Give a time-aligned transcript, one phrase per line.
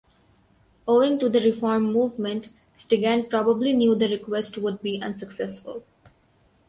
[0.87, 5.83] Owing to the reform movement, Stigand probably knew the request would be unsuccessful.